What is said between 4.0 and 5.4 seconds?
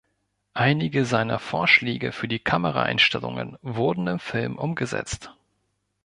im Film umgesetzt.